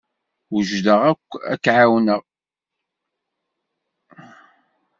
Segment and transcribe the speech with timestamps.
[0.51, 1.17] Wejdeɣ ad
[1.63, 2.21] k-ɛawneɣ.